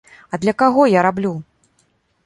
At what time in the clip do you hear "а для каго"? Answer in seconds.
0.37-0.87